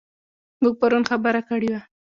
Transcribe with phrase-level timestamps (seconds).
[0.61, 1.81] موږ پرون خبره کړې وه.